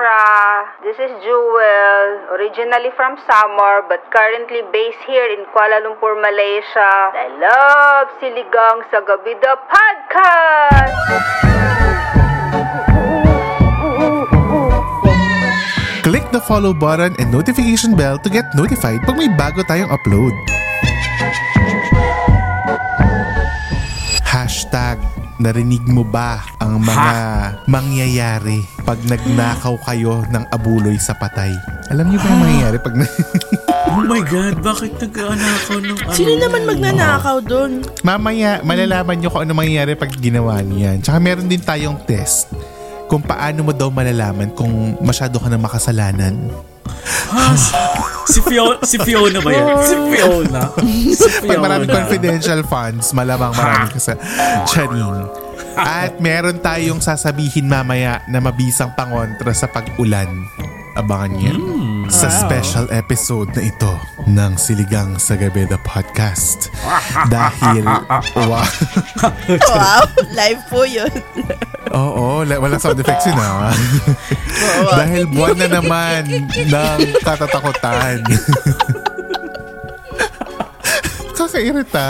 [0.00, 0.80] Ka-okra!
[0.82, 7.12] This is Jewel, originally from Samar but currently based here in Kuala Lumpur, Malaysia.
[7.12, 10.96] I love Siligang sa Gabi the podcast!
[16.00, 20.32] Click the follow button and notification bell to get notified pag may bago tayong upload.
[25.40, 27.12] Narinig mo ba ang mga
[27.64, 31.48] mangyayari pag nagnakaw kayo ng abuloy sa patay?
[31.88, 33.08] Alam niyo ba ang mangyayari pag na-
[33.90, 36.12] Oh my God, bakit nag-aanakaw ng ano?
[36.12, 37.80] Sino naman magnanakaw doon?
[38.04, 41.00] Mamaya, malalaman nyo kung ano mangyayari pag ginawa niyan.
[41.00, 42.52] Tsaka meron din tayong test
[43.10, 46.38] kung paano mo daw malalaman kung masyado ka na makasalanan.
[48.30, 49.66] Si, Fiona, si Fiona ba yan?
[49.82, 50.62] Si Fiona.
[51.18, 51.50] Si Fiona.
[51.50, 54.14] Pag maraming confidential funds, malamang marami ka sa.
[55.80, 60.28] At meron tayong sasabihin mamaya na mabisang pangontra sa pag-ulan.
[60.90, 61.54] Abangan niyo
[62.10, 63.94] sa special episode na ito
[64.26, 66.68] ng Siligang sa Gabi the Podcast.
[67.32, 67.86] Dahil,
[68.36, 68.66] wow.
[69.70, 70.02] Wow,
[70.34, 71.10] live po yun.
[71.94, 73.70] Oo, la- walang sound effects yun ah.
[74.98, 78.20] Dahil buwan na naman ng katatakutan.
[81.40, 82.08] Kakairita.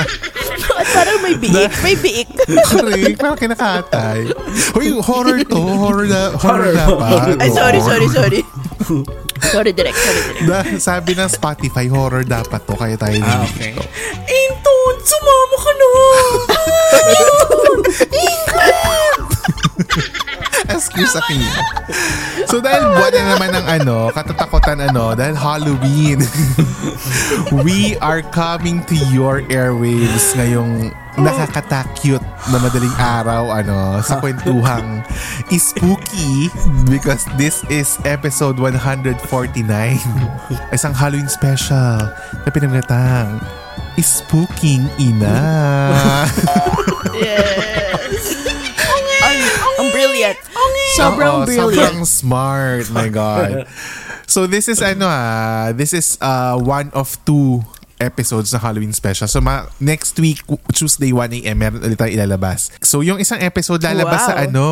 [0.80, 1.68] At parang may biik.
[1.84, 2.28] May biik.
[2.72, 3.20] Correct.
[3.20, 4.32] Parang kinakatay.
[4.72, 5.60] Uy, horror to.
[5.60, 7.36] Horror na, horror dapat.
[7.36, 8.40] Ay, sorry, sorry, sorry.
[9.52, 10.00] sorry, direct.
[10.00, 10.48] Sorry, direct.
[10.48, 12.72] Da, sabi ng Spotify, horror dapat to.
[12.72, 13.76] Kaya tayo Ah, okay.
[14.24, 15.88] Inton, sumama ka na!
[20.70, 21.40] Excuse akin.
[22.48, 23.96] So dahil buwan na naman ng ano,
[24.60, 26.18] katatakutan ano, dahil Halloween,
[27.64, 32.22] we are coming to your airwaves ngayong nakakatakyut
[32.52, 35.04] na madaling araw ano sa kwentuhang
[35.52, 36.48] spooky
[36.88, 39.20] because this is episode 149
[40.72, 42.08] isang Halloween special
[42.44, 43.40] na pinamagatang
[44.00, 45.36] Spooking Ina
[47.20, 48.32] Yes.
[49.20, 49.36] Ang,
[49.76, 50.38] ang brilliant.
[50.96, 51.92] Sobrang Oo, brilliant.
[51.92, 52.88] Sobrang smart.
[52.88, 53.68] My God.
[54.30, 57.66] So this is ano ah, this is uh, one of two
[57.98, 59.26] episodes ng Halloween special.
[59.26, 60.40] So ma- next week,
[60.72, 62.72] Tuesday 1 a.m., meron ulit tayong ilalabas.
[62.80, 64.28] So yung isang episode lalabas Wow.
[64.30, 64.68] sa ano,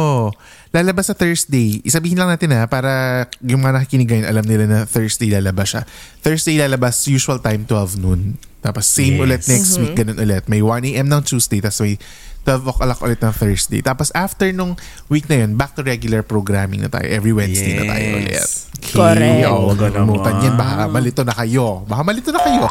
[0.72, 1.84] lalabas sa Thursday.
[1.84, 5.82] Isabihin lang natin ha, para yung mga nakikinig ngayon, alam nila na Thursday lalabas siya.
[6.22, 8.38] Thursday lalabas, usual time 12 noon.
[8.58, 9.22] Tapos same Yes.
[9.22, 10.48] ulit next week, ganun ulit.
[10.48, 11.06] May 1 a.m.
[11.06, 12.00] ng Tuesday, tapos may
[12.48, 13.84] 12 o'clock ulit ng Thursday.
[13.84, 14.72] Tapos after nung
[15.12, 17.04] week na yun, back to regular programming na tayo.
[17.04, 18.16] Every Wednesday na tayo Yes.
[18.16, 18.41] ulit.
[18.88, 19.44] Correct.
[19.44, 20.54] Oo, kalimutan yan.
[20.56, 21.84] Baka malito na kayo.
[21.84, 22.64] Baka malito na kayo.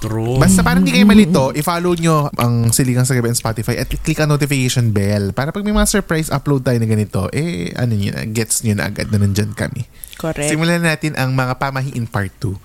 [0.00, 0.40] True.
[0.40, 4.16] Basta parang hindi kayo malito, i-follow nyo ang Siligang sa Gabi on Spotify at i-click
[4.16, 8.08] ang notification bell para pag may mga surprise upload tayo na ganito, eh, ano nyo
[8.16, 9.84] na, gets nyo na agad na nandyan kami.
[10.16, 10.48] Correct.
[10.48, 12.56] Simulan natin ang mga pamahiin part 2.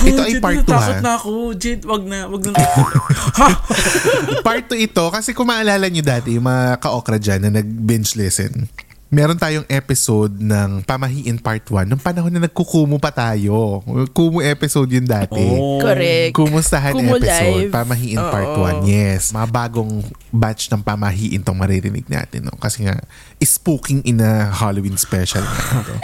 [0.00, 1.02] Ito ay Jed, part 2 natatakot ha.
[1.02, 1.32] na ako.
[1.54, 2.18] Jed, wag na.
[2.26, 2.52] Wag na.
[4.46, 8.68] part 2 ito kasi kung maalala nyo dati, yung mga ka-okra dyan na nag-binge listen,
[9.10, 13.82] meron tayong episode ng Pamahiin Part 1 nung panahon na nagkukumu pa tayo.
[14.14, 15.42] Kumu episode yun dati.
[15.42, 15.82] Oh.
[15.82, 16.30] Correct.
[16.30, 17.74] Kumustahan Kumu episode, live.
[17.74, 18.86] Pamahiin Part Oo.
[18.86, 18.86] 1.
[18.86, 22.46] Yes, mga bagong batch ng pamahiin tong maririnig natin.
[22.46, 22.54] No?
[22.54, 23.02] Kasi nga,
[23.42, 25.94] spooking in a Halloween special na ito.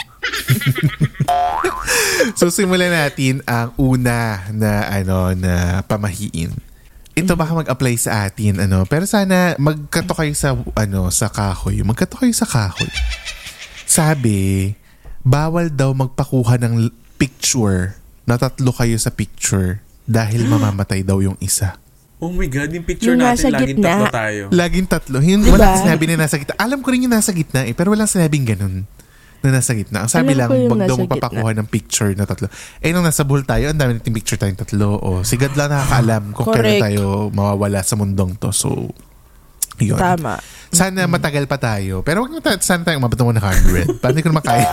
[2.37, 6.53] So simulan natin ang una na ano na pamahiin.
[7.17, 11.81] Ito baka mag-apply sa atin ano, pero sana magkato kayo sa ano sa kahoy.
[11.81, 12.89] Magkato kayo sa kahoy.
[13.89, 14.75] Sabi,
[15.25, 17.97] bawal daw magpakuha ng picture
[18.29, 21.81] na tatlo kayo sa picture dahil mamamatay daw yung isa.
[22.17, 23.89] Oh my God, yung picture Yung natin, nasa laging gitna.
[23.93, 24.43] tatlo tayo.
[24.49, 25.17] Laging tatlo.
[25.21, 25.57] Hindi Diba?
[25.61, 26.57] wala sinabi na nasa gitna.
[26.57, 28.89] Alam ko rin yung nasa gitna eh, pero walang sinabing ganun
[29.47, 30.05] na nasa gitna.
[30.05, 32.51] Ang sabi Alam lang, wag daw magpapakuha ng picture na tatlo.
[32.83, 34.99] Eh, nung nasa bull tayo, ang dami nating picture tayong tatlo.
[34.99, 36.83] O, si God lang nakakaalam kung kailan Correct.
[36.83, 38.51] tayo mawawala sa mundong to.
[38.51, 38.91] So,
[39.77, 40.01] Yun.
[40.01, 40.41] Tama.
[40.73, 42.01] Sana matagal pa tayo.
[42.01, 44.01] Pero wag mata- sana tayo umabot ng 100.
[44.01, 44.73] Parang hindi ko na makaya.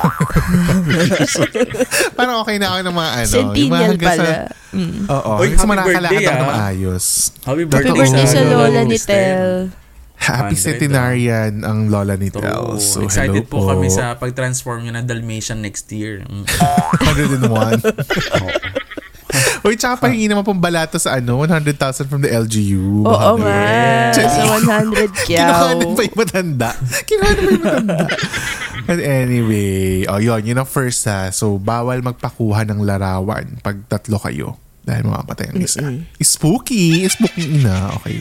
[2.18, 3.20] Parang okay na ako ng mga ano.
[3.20, 4.24] mga Centennial hanggang pala.
[4.24, 5.06] Sa, Mm.
[5.06, 5.32] oo.
[5.38, 6.50] Hanggang sa birthday, ako ng ah.
[6.50, 7.06] maayos.
[7.30, 9.83] Happy Happy birthday birthday sa sa Lola lola ni Tel.
[10.24, 12.32] Happy 100, centenarian ang lola ni.
[12.32, 12.80] Tel.
[12.80, 16.24] So, Excited hello po kami sa pag-transform nyo ng Dalmatian next year.
[16.24, 16.48] Mm.
[17.44, 17.84] 101.
[19.64, 21.80] Uy, tsaka pahingi naman pong balato sa ano, 100,000
[22.12, 23.08] from the LGU.
[23.08, 23.58] Oo nga.
[24.14, 24.20] Yes.
[24.20, 25.80] Sa 100 Kinuha kyaw.
[25.80, 26.70] na pa yung matanda.
[27.08, 27.98] Kinuha na pa yung matanda.
[28.84, 31.32] But anyway, oh yun, yun ang first ha.
[31.32, 34.60] So, bawal magpakuha ng larawan pag tatlo kayo.
[34.84, 35.80] Dahil mamamatay ang isa.
[36.20, 37.08] Spooky.
[37.08, 37.96] Spooky na.
[38.04, 38.20] Okay.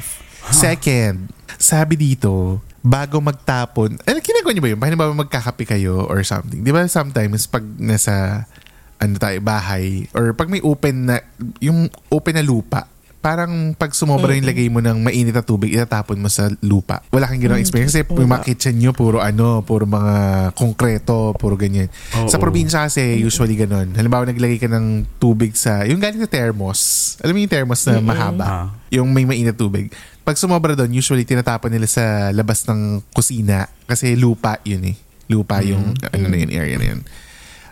[0.54, 1.26] Second,
[1.58, 4.78] sabi dito, bago magtapon, ano, ginagawa niyo ba yun?
[4.98, 6.60] Ba magkakape kayo or something?
[6.60, 8.46] Di ba sometimes pag nasa
[9.02, 11.18] ano tayo, bahay, or pag may open na,
[11.58, 12.86] yung open na lupa,
[13.22, 17.06] parang pag sumobra yung lagay mo ng mainit na tubig, itatapon mo sa lupa.
[17.14, 17.94] Wala kang ginawang experience.
[17.94, 21.86] Kasi yung mga kitchen nyo, puro ano, puro mga konkreto, puro ganyan.
[22.26, 22.42] Sa Oo.
[22.42, 23.94] probinsya kasi, usually ganun.
[23.94, 26.78] Halimbawa, naglagay ka ng tubig sa, yung galing sa thermos.
[27.22, 28.44] Alam mo yung thermos na mahaba?
[28.44, 28.66] Ah.
[28.90, 29.94] Yung may mainit na tubig.
[30.22, 34.96] Pag sumobra doon, usually tinatapon nila sa labas ng kusina kasi lupa yun eh.
[35.26, 37.00] Lupa yung ano na yun, area na yun.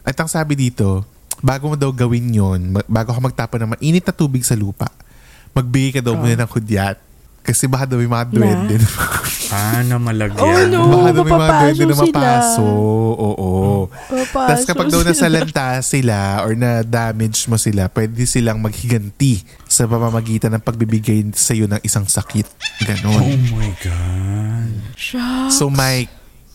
[0.03, 1.07] At ang sabi dito,
[1.39, 4.91] bago mo daw gawin yon, ma- bago ka magtapon ng mainit na tubig sa lupa,
[5.55, 6.99] magbigay ka daw muna ng hudyat.
[7.51, 8.75] Kasi baka daw may mga duwende.
[8.79, 8.95] na-
[9.51, 10.39] Ah, na malagyan.
[10.39, 10.81] Oh, no.
[10.95, 12.63] baka daw may mga duwende na mapaso.
[13.13, 13.49] Oo.
[13.91, 15.11] Papaso Tapos kapag daw sila.
[15.11, 21.67] nasalanta sila or na-damage mo sila, pwede silang maghiganti sa pamamagitan ng pagbibigay sa iyo
[21.67, 22.47] ng isang sakit.
[22.47, 23.27] Oh Ganon.
[23.51, 24.71] my God.
[24.95, 25.51] Siya.
[25.51, 26.15] So Mike,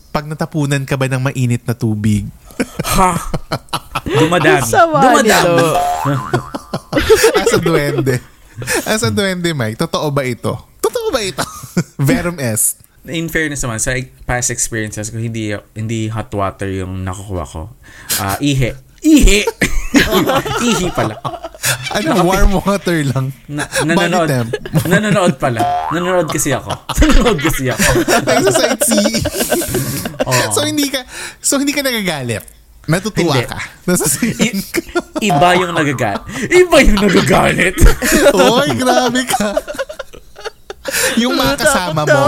[0.10, 2.24] pag natapunan ka ba ng mainit na tubig,
[2.88, 3.12] Ha?
[4.08, 4.64] Dumadami.
[4.64, 5.28] Dumadami.
[5.28, 5.68] nito.
[7.42, 8.16] asa duwende?
[8.86, 9.76] Asa duwende, Mike?
[9.78, 10.56] Totoo ba ito?
[10.96, 11.44] Totoo ba ito?
[12.08, 12.80] Verum est.
[13.06, 13.92] In fairness naman, sa
[14.24, 17.68] past experiences ko, hindi hindi hot water yung nakukuha ko.
[18.18, 18.72] Ah, ihe.
[19.04, 19.44] Ihe!
[20.66, 21.20] Ihi pala.
[21.94, 23.30] Ano, warm water lang.
[23.46, 24.50] Na, nanonood,
[24.90, 25.92] nanonood pala.
[25.92, 26.74] Nanonood kasi ako.
[26.74, 27.90] Nanonood kasi ako.
[28.26, 29.24] Nagsasightseeing.
[30.26, 30.42] Oo.
[30.50, 31.06] so hindi ka
[31.44, 32.56] so hindi ka nagagalit.
[32.86, 33.50] Natutuwa Hindi.
[33.50, 33.58] ka.
[33.90, 34.82] Nasasiyahan ka.
[35.18, 36.22] Iba yung nagagalit.
[36.54, 37.78] Iba yung nagagalit.
[38.30, 39.58] Oy, grabe ka.
[41.22, 42.22] Yung mga kasama mo.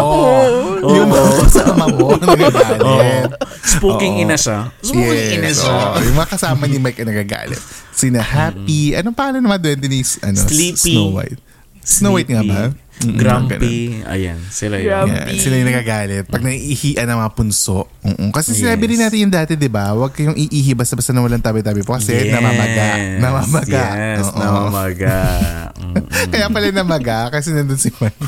[0.84, 3.30] Yung mga kasama mo nagagalit.
[3.62, 4.24] Spooking Oo.
[4.24, 4.58] ina siya.
[4.80, 5.62] Spooking ina Yes.
[5.62, 5.76] siya.
[5.94, 5.98] oo.
[6.02, 7.62] yung mga kasama ni Mike ang nagagalit.
[7.92, 8.94] Sina Happy.
[8.94, 10.94] Anong pangalan naman doon din is ano, Sleepy.
[10.94, 11.40] Snow White.
[11.82, 12.62] Snow White nga ba?
[12.98, 14.02] Mm, Grumpy.
[14.10, 14.90] Ayan, sila yun.
[14.90, 15.14] Grumpy.
[15.14, 16.26] Yeah, sila yung nagagalit.
[16.26, 17.86] Pag naiihian ng mga punso.
[18.02, 18.34] Mm-mm.
[18.34, 18.90] Kasi sinabi Yes.
[18.90, 19.94] rin natin yung dati, di ba?
[19.94, 22.88] Huwag kayong iihi basta-basta na walang tabi-tabi po kasi namamaga.
[23.22, 23.84] Namamaga.
[23.94, 24.40] Yes, Oo.
[24.42, 25.16] namamaga.
[25.78, 26.04] Mm-mm.
[26.34, 28.18] Kaya pala namaga kasi nandun si Mike.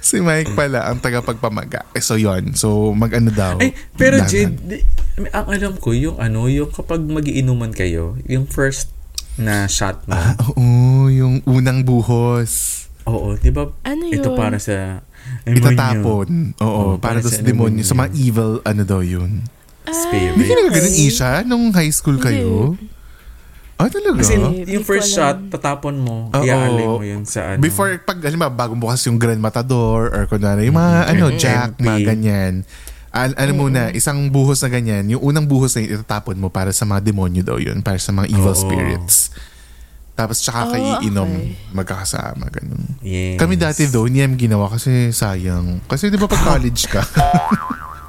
[0.00, 1.92] si Mike pala ang tagapagpamaga.
[1.92, 3.60] Eh, so, yon So, mag-ano daw.
[3.60, 4.16] Ay, pero.
[4.24, 4.88] Jade,
[5.36, 8.96] ang alam ko, yung ano, yung kapag magiinuman kayo, yung first
[9.40, 10.14] na shot mo,
[10.46, 10.66] Oo,
[11.08, 12.84] yung unang buhos.
[13.02, 13.66] oo, di ba?
[13.82, 14.36] Ano Ito yun?
[14.36, 15.00] para sa
[15.42, 16.54] Itatapon.
[16.58, 17.80] Oo, Oo, para, para sa sa demonyo.
[17.80, 17.82] demonyo.
[17.82, 19.42] Sa mga evil, ano daw yun.
[19.82, 20.32] spirit.
[20.32, 22.76] Hindi ka nagaganon, Isha, nung high school kayo?
[23.74, 24.20] Ah, talaga?
[24.20, 25.16] Kasi Hindi yung first alam.
[25.16, 26.44] shot, tatapon mo, Oo.
[26.44, 27.64] iaalay mo yun sa ano.
[27.64, 31.88] Before, pag, halimbawa, bagong bukas yung Grand Matador or kunwari, yung mga, ano, Jack, MP.
[31.88, 32.52] mga ganyan.
[33.10, 36.70] Al- ano muna, isang buhos na ganyan, yung unang buhos na yun, itatapon mo para
[36.70, 38.62] sa mga demonyo daw yun, para sa mga evil Oo.
[38.62, 39.34] spirits.
[40.14, 41.56] Tapos tsaka kayo Oh, iinom, okay.
[41.72, 42.84] magkakasama, ganun.
[43.00, 43.34] Yes.
[43.34, 45.82] Kami dati daw, hindi namin ginawa kasi sayang.
[45.84, 47.00] Kasi di ba pag college ka?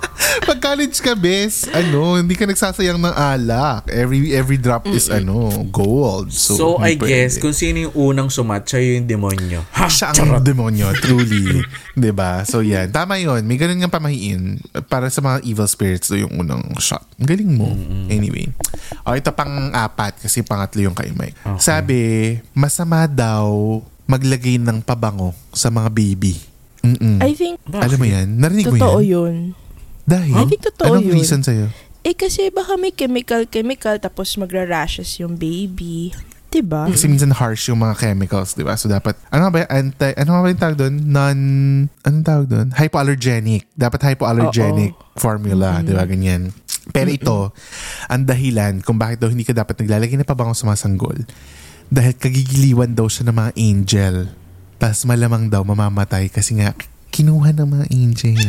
[0.47, 3.87] pag college ka, bes, ano, hindi ka nagsasayang ng alak.
[3.87, 6.29] Every every drop is ano, gold.
[6.29, 7.41] So, So, I hindi guess, pwede.
[7.41, 9.61] kung sino yung unang sumat, siya yung demonyo.
[9.71, 9.85] Ha?
[9.87, 11.61] siya ang demonyo, truly.
[11.93, 12.89] 'Di ba So, yan.
[12.89, 13.43] Tama yun.
[13.43, 14.57] May ganun nga pamahiin.
[14.85, 17.03] Para sa mga evil spirits do yung unang shot.
[17.17, 17.69] Ang galing mo.
[18.07, 18.49] Anyway.
[19.03, 21.35] O, ito pang apat kasi pangatlo yung kay Mike.
[21.37, 21.61] Okay.
[21.61, 21.99] Sabi,
[22.51, 26.35] masama daw maglagay ng pabango sa mga baby.
[26.81, 27.21] Mm-mm.
[27.21, 28.27] I think Alam mo yan?
[28.35, 29.07] Narinig mo totoo yan?
[29.07, 29.35] yun.
[30.11, 30.35] Dahil?
[30.35, 31.15] I think totoo Anong yun.
[31.15, 31.71] reason sa'yo?
[32.03, 36.11] Eh kasi baka may chemical-chemical tapos magra-rashes yung baby.
[36.51, 36.83] Diba?
[36.83, 38.75] Kasi minsan harsh yung mga chemicals, di ba?
[38.75, 40.95] So dapat, ano ba, anti, ano ba yung tawag doon?
[41.07, 41.39] Non,
[42.03, 42.67] anong tawag doon?
[42.75, 43.71] Hypoallergenic.
[43.71, 46.03] Dapat hypoallergenic formula, di ba?
[46.03, 46.51] Ganyan.
[46.91, 47.55] Pero ito,
[48.11, 51.23] ang dahilan kung bakit daw hindi ka dapat naglalagay ng pabango sa mga sanggol.
[51.87, 54.15] Dahil kagigiliwan daw siya ng mga angel.
[54.75, 56.75] Tapos malamang daw mamamatay kasi nga
[57.11, 58.39] kinuha ng mga angel.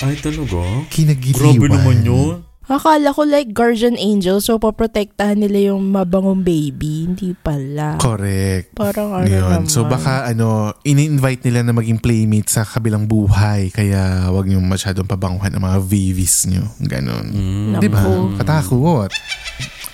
[0.00, 0.62] Ay, talaga?
[0.88, 1.58] Kinagiliwan.
[1.58, 2.34] Grabe naman yun.
[2.70, 7.10] Akala ko like guardian angel, so poprotektahan nila yung mabangong baby.
[7.10, 7.98] Hindi pala.
[7.98, 8.78] Correct.
[8.78, 9.42] Parang ano Yun.
[9.42, 9.62] naman.
[9.66, 13.74] So baka ano, ini-invite nila na maging playmate sa kabilang buhay.
[13.74, 16.70] Kaya wag niyo masyadong pabanguhan ang mga babies niyo.
[16.78, 17.26] Ganon.
[17.74, 17.82] Naku.
[17.82, 18.00] Di ba?
[18.38, 19.10] Katakot.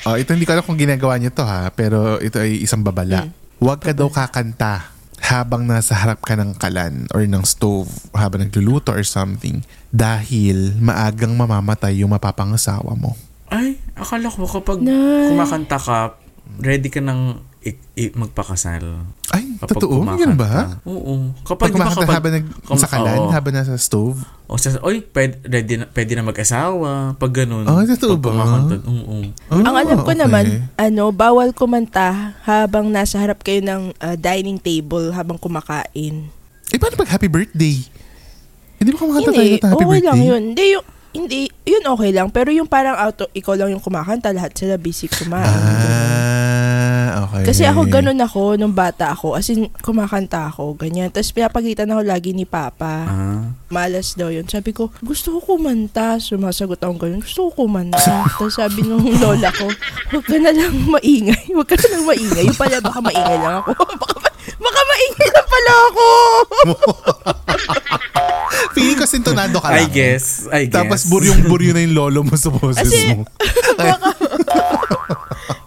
[0.04, 3.32] Oh, ito hindi ko alam kung ginagawa niyo to ha, pero ito ay isang babala.
[3.58, 8.95] Huwag ka daw kakanta habang nasa harap ka ng kalan or ng stove habang nagluluto
[8.95, 9.61] or something
[9.91, 13.19] dahil maagang mamamatay yung mapapangasawa mo.
[13.49, 15.33] Ay, akala ko kapag Nay.
[15.33, 15.99] kumakanta ka,
[16.61, 19.05] ready ka nang i- i- magpakasal.
[19.59, 20.07] Totoo?
[20.07, 20.79] Ganun ba?
[20.87, 21.35] Oo.
[21.43, 23.31] Pag Kapag, ba kumakanta kapag, habang nag, kum- sa kalan, oo.
[23.35, 27.12] habang nasa stove, O sa, oy, pwede, ready na, pwede na mag-asawa.
[27.21, 27.69] Pag ganun.
[27.69, 28.31] Ah, totoo Pag ba?
[28.33, 29.17] kumakanta, Oo.
[29.53, 30.21] Oh, Ang alam ko okay.
[30.25, 36.33] naman, ano, bawal kumanta habang nasa harap kayo ng ah, dining table habang kumakain.
[36.71, 37.77] Eh, paano pag happy birthday?
[38.79, 40.07] Hindi ba kumakanta tayo ng happy okay birthday?
[40.07, 40.43] lang yun.
[40.55, 42.29] Hindi, yung, hindi, yun okay lang.
[42.31, 45.45] Pero yung parang auto, ikaw lang yung kumakanta, lahat sila busy kumain.
[45.45, 46.18] Ah,
[47.28, 47.44] okay.
[47.44, 49.37] Kasi ako ganun ako nung bata ako.
[49.37, 51.12] As in, kumakanta ako, ganyan.
[51.12, 53.04] Tapos pinapagitan ako lagi ni Papa.
[53.04, 53.44] Ah.
[53.68, 54.49] Malas daw yun.
[54.49, 56.16] Sabi ko, gusto ko kumanta.
[56.16, 58.00] Sumasagot ako ganun, gusto ko kumanta.
[58.38, 59.68] Tapos sabi nung lola ko,
[60.11, 61.52] huwag ka na lang maingay.
[61.52, 62.44] Huwag ka na lang maingay.
[62.49, 63.70] Yung pala, baka maingay lang ako.
[64.02, 64.16] baka,
[64.56, 66.06] baka maingay na pala ako.
[68.75, 69.92] Feeling ko sintonado ka I lang.
[69.92, 70.49] guess.
[70.49, 70.75] I guess.
[70.75, 73.28] Tapos buryong-buryo na yung lolo mo sa boses mo.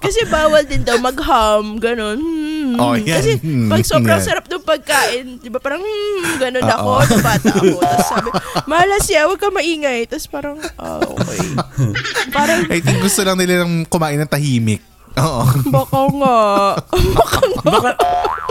[0.02, 2.20] Kasi bawal din daw mag-hum, ganun.
[2.20, 2.76] Hmm.
[2.78, 3.18] Oh, yan.
[3.18, 3.32] Kasi
[3.68, 4.26] pag sobrang Yan.
[4.26, 6.74] sarap ng pagkain, di ba parang hmm, ganun Oo.
[6.76, 7.80] ako, nung bata ako.
[7.82, 8.30] Tapos sabi,
[8.70, 10.06] malas siya, huwag ka maingay.
[10.08, 11.40] Tapos parang, ah, okay.
[12.32, 14.91] parang, I think gusto lang nila ng kumain ng tahimik.
[15.20, 15.44] Oo.
[15.76, 16.38] baka nga.
[17.66, 17.90] baka,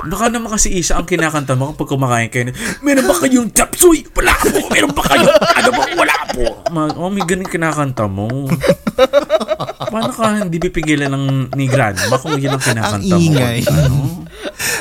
[0.05, 2.53] baka naman kasi isa ang kinakanta mo kapag kumakain kayo.
[2.85, 4.05] Meron ba kayong chapsuy?
[4.13, 4.59] Wala po.
[4.69, 5.83] Meron ba kayong ano ba?
[5.97, 6.45] Wala po.
[6.69, 8.29] Ma- oh, may ganun kinakanta mo.
[9.91, 11.27] Paano ka hindi pipigilan ng
[11.57, 13.29] ni grandma kung yun ang kinakanta Ang mo?
[13.33, 13.59] ingay.
[13.65, 14.29] Ano?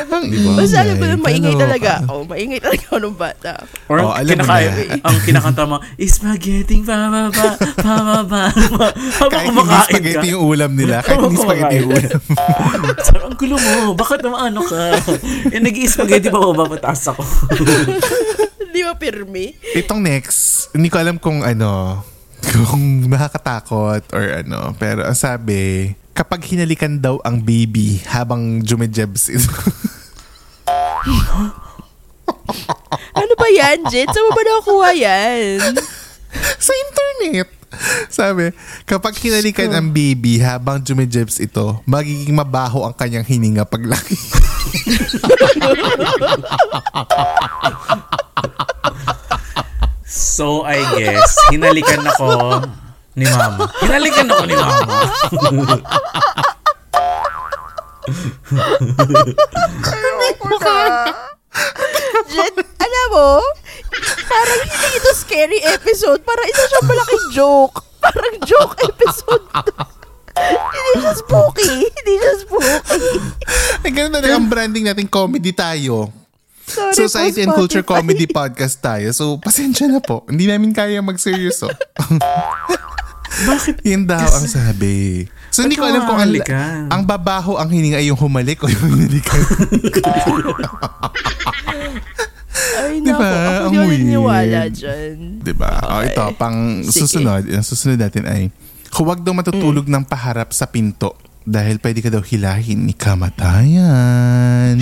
[0.10, 0.24] Ang
[0.56, 2.14] Basta alam ko na maingay talaga ako.
[2.26, 3.52] Maingay talaga ako nung bata.
[3.86, 4.96] Or Oh, alam mo kinakaya, na.
[5.04, 8.44] ang kinakanta mo, spaghetti pababa, pababa.
[8.52, 9.90] Habang Kahit hindi kumakain ka.
[9.90, 10.96] spaghetti yung ulam nila.
[11.02, 12.20] Kahit hindi spaghetti yung ulam.
[13.06, 13.72] Sabi, ang gulo mo.
[13.94, 14.82] Bakit naman ano ka?
[15.54, 17.24] Eh, nag-i-spaghetti pa ba mataas ako?
[18.70, 19.56] Di ba pirmi?
[19.74, 22.02] Itong next, hindi ko alam kung ano,
[22.42, 24.74] kung nakakatakot or ano.
[24.76, 25.90] Pero ang sabi,
[26.20, 29.48] kapag hinalikan daw ang baby habang jumejebs ito.
[33.14, 34.10] Ano ba yan, Jen?
[34.10, 35.62] Saan mo ba nakuha yan?
[36.58, 37.50] sa internet.
[38.10, 38.50] Sabi,
[38.90, 44.18] kapag hinalikan ang baby habang jumejebs ito, magiging mabaho ang kanyang hininga paglaki.
[50.10, 52.66] So, I guess, hinalikan ako
[53.20, 53.68] ni mama.
[53.84, 54.96] Hinalikan ako ni mama.
[62.30, 63.30] Jen, alam mo,
[64.30, 66.24] parang hindi ito scary episode.
[66.24, 67.76] Parang ito siya malaking joke.
[68.00, 69.44] Parang joke episode.
[70.40, 71.72] hindi siya spooky.
[71.84, 73.04] Hindi siya spooky.
[73.84, 76.14] Ay, ganun na ang branding natin, comedy tayo.
[76.70, 77.82] Sorry Society and Culture.
[77.82, 79.10] Comedy Podcast tayo.
[79.10, 80.22] So, pasensya na po.
[80.30, 81.66] Hindi namin kaya mag-seryoso.
[83.30, 83.76] Bakit?
[83.90, 85.26] Yun daw ang sabi.
[85.50, 86.30] So, hindi ko alam kung ang,
[86.88, 89.40] ang babaho ang hininga ay yung humalik o yung hinalikan.
[92.80, 93.24] Ay, Di naku.
[93.24, 94.00] Ako Ang weird.
[94.00, 95.16] naniniwala dyan.
[95.40, 95.72] diba?
[95.86, 97.06] O, ito, pang Sige.
[97.06, 97.44] susunod.
[97.46, 98.52] Ang susunod natin ay,
[98.92, 104.76] huwag daw matutulog ng paharap sa pinto dahil pwede ka daw hilahin ni kamatayan.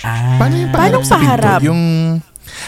[0.00, 1.58] Ah, Paano yung Paano paharap sa paharap?
[1.58, 1.68] pinto?
[1.72, 1.82] Yung,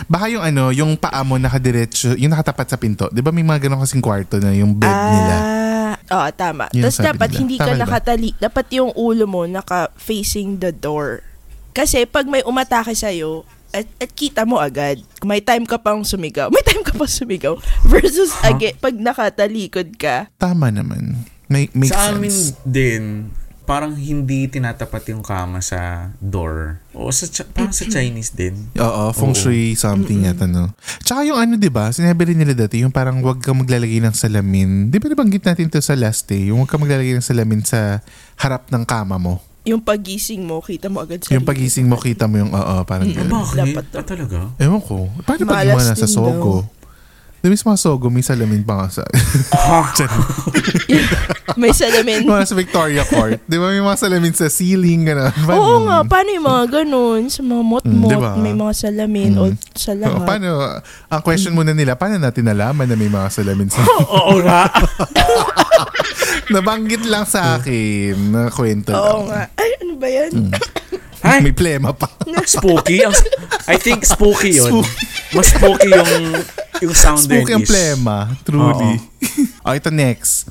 [0.04, 3.08] baka yung ano, yung paa mo nakadiretso, yung nakatapat sa pinto.
[3.08, 5.36] Di ba may mga ganun kasing kwarto na yung bed nila?
[5.36, 6.68] Ah, oo, tama.
[6.70, 7.38] Yun Tapos dapat nila.
[7.40, 7.82] hindi Tama ka na ba?
[7.82, 8.28] nakatali.
[8.36, 11.24] Dapat yung ulo mo naka-facing the door.
[11.72, 16.48] Kasi pag may umatake sa'yo, at, at kita mo agad, may time ka pang sumigaw.
[16.54, 17.60] May time ka pang sumigaw.
[17.84, 21.28] Versus, again, pag nakatalikod ka, Tama naman.
[21.44, 22.56] May, makes sa amin sense.
[22.64, 23.28] din,
[23.66, 25.78] parang hindi tinatapat yung kama sa
[26.16, 26.78] door.
[26.92, 28.70] O sa, parang sa Chinese din.
[28.72, 29.36] Oo, feng Oo.
[29.36, 30.70] shui something yata, no?
[31.02, 31.90] Tsaka yung ano, di ba?
[31.90, 34.86] Sinabi rin nila dati, yung parang wag kang maglalagay ng salamin.
[34.86, 36.48] Di ba nabanggit natin to sa last day?
[36.48, 38.00] Yung wag kang maglalagay ng salamin sa
[38.36, 39.42] harap ng kama mo.
[39.66, 43.10] yung pagising mo, kita mo agad sa Yung pagising mo, kita mo yung, oo, parang
[43.10, 43.26] Ah, yun.
[43.26, 43.58] bakit?
[43.74, 44.38] Dapat Ah, talaga?
[44.62, 45.10] Ewan ko.
[45.18, 46.54] Paano pag yung Malas mga nasa din sogo?
[47.52, 49.02] Sa mga sogo, may salamin pa nga sa...
[51.56, 52.26] May salamin.
[52.26, 53.40] mga sa Victoria Court.
[53.40, 55.32] Di ba may mga salamin sa ceiling, gano'n?
[55.38, 57.22] Paano Oo nga, paano yung mga ganun?
[57.26, 58.32] Sa mga mot-mot, Mm, diba?
[58.36, 60.26] may mga salamin o sa lahat.
[60.26, 60.48] paano,
[61.06, 63.80] ang question muna nila, paano natin nalaman na may mga salamin sa...
[64.02, 64.68] Oo nga.
[66.48, 69.48] Nabanggit lang sa akin na kwento Oo lang.
[69.48, 69.56] nga.
[69.56, 70.30] Ay, ano ba yan?
[70.32, 70.52] Mm.
[71.22, 72.06] Ay, May plema pa.
[72.44, 73.02] spooky.
[73.66, 74.84] I think spooky yun.
[75.32, 76.12] Mas spooky yung
[76.82, 77.68] yung ang is.
[77.68, 78.32] plema.
[78.44, 79.00] Truly.
[79.64, 80.50] o, ito next.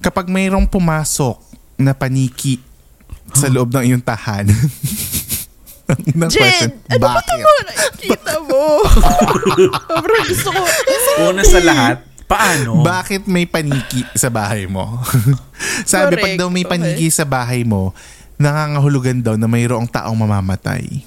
[0.00, 1.40] Kapag mayroong pumasok
[1.76, 2.60] na paniki
[3.36, 4.54] sa loob ng iyong tahanan.
[5.86, 7.30] question, Jen, ano ba bakit?
[7.30, 7.62] naman?
[7.62, 8.62] Nakikita mo.
[9.94, 10.62] Sobrang gusto ko.
[11.30, 12.82] Una sa lahat, paano?
[12.82, 14.98] Bakit may paniki sa bahay mo?
[15.86, 16.40] Sabi, pag Correct.
[16.42, 17.94] daw may paniki sa bahay mo,
[18.34, 21.06] nangangahulugan daw na mayroong taong mamamatay.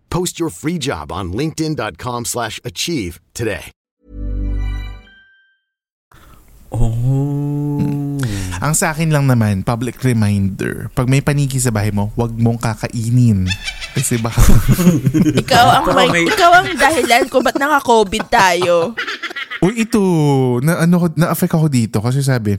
[0.11, 3.71] Post your free job on linkedin.com/achieve slash achieve today.
[6.71, 8.19] Oh.
[8.61, 12.61] Ang sa akin lang naman, public reminder, pag may paniki sa bahay mo, wag mong
[12.61, 13.49] kakainin.
[13.97, 14.37] Kasi baka...
[15.41, 18.93] Ikaw ang, may, ikaw ang dahilan kung ba't naka-COVID tayo.
[19.65, 19.99] Uy, ito,
[20.61, 22.55] na, ano, na-affect ako dito kasi sabi,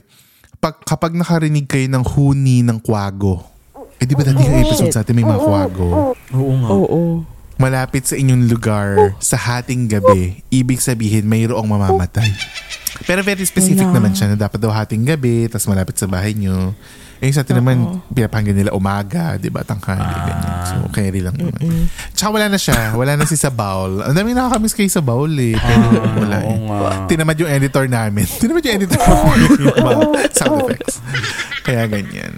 [0.59, 3.41] pag, kapag nakarinig kayo ng huni ng kwago,
[3.97, 6.69] eh di ba dati yung episode sa atin may mga kwago, Oo nga.
[6.69, 7.01] Oo.
[7.57, 12.29] Malapit sa inyong lugar sa hating gabi, ibig sabihin mayroong mamamatay.
[13.03, 13.97] Pero very specific Wala.
[13.99, 16.71] naman siya na dapat daw hating gabi, tapos malapit sa bahay nyo.
[17.23, 20.55] Eh sa atin naman, pinapahanggan nila umaga, di ba, tanghali, ganyan.
[20.67, 21.87] So, carry lang naman.
[22.11, 24.03] Tsaka wala na siya, wala na si Sabaul.
[24.03, 26.57] Ang dami nakakamiss kay Sabaul eh, pero wala eh.
[26.59, 27.07] Nga.
[27.07, 28.27] Tinamad yung editor namin.
[28.43, 29.39] Tinamad yung editor namin.
[30.35, 30.99] sound effects.
[31.63, 32.33] Kaya ganyan.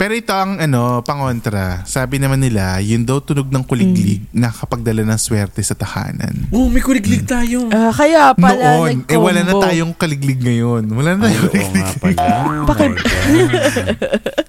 [0.00, 1.84] Pero ito ang ano, pangontra.
[1.84, 6.48] Sabi naman nila, yun daw tunog ng kuliglig nakakapagdala ng swerte sa tahanan.
[6.48, 7.68] Oh, may kuliglig tayo.
[7.68, 9.68] Ah, kaya pala Noon, eh wala na nag-combo.
[9.68, 10.88] tayong kaliglig ngayon.
[10.88, 11.84] Wala na Ay, tayong oo kuliglig.
[11.84, 12.16] nga pala.
[12.40, 12.92] Oh my God.